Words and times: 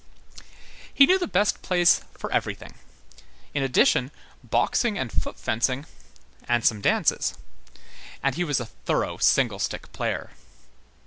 He 0.91 1.05
knew 1.05 1.19
the 1.19 1.27
best 1.27 1.61
place 1.61 2.01
for 2.17 2.31
everything; 2.31 2.73
in 3.53 3.61
addition, 3.61 4.09
boxing 4.43 4.97
and 4.97 5.11
foot 5.11 5.37
fencing 5.37 5.85
and 6.47 6.65
some 6.65 6.81
dances; 6.81 7.35
and 8.23 8.33
he 8.33 8.43
was 8.43 8.59
a 8.59 8.65
thorough 8.65 9.17
single 9.17 9.59
stick 9.59 9.91
player. 9.93 10.31